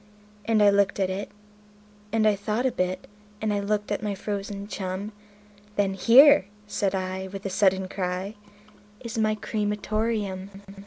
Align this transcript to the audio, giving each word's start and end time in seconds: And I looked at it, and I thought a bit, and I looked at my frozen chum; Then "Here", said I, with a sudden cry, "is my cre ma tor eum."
And 0.45 0.63
I 0.63 0.71
looked 0.71 0.99
at 0.99 1.11
it, 1.11 1.29
and 2.11 2.27
I 2.27 2.35
thought 2.35 2.65
a 2.65 2.71
bit, 2.71 3.05
and 3.39 3.53
I 3.53 3.59
looked 3.59 3.91
at 3.91 4.01
my 4.01 4.15
frozen 4.15 4.67
chum; 4.67 5.11
Then 5.75 5.93
"Here", 5.93 6.47
said 6.65 6.95
I, 6.95 7.27
with 7.27 7.45
a 7.45 7.51
sudden 7.51 7.87
cry, 7.87 8.33
"is 9.01 9.19
my 9.19 9.35
cre 9.35 9.57
ma 9.57 9.75
tor 9.79 10.09
eum." 10.09 10.49